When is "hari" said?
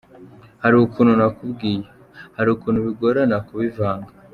0.63-0.75, 2.37-2.49